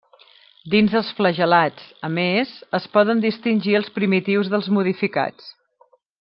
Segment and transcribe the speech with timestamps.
[0.75, 5.55] Dins dels flagel·lats, a més, es poden distingir els primitius dels modificats.